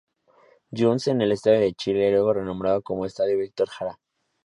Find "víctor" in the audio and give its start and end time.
3.37-3.69